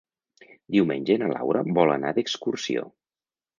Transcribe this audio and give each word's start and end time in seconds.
Diumenge 0.75 1.17
na 1.25 1.29
Laura 1.35 1.63
vol 1.81 1.95
anar 1.99 2.17
d'excursió. 2.19 2.89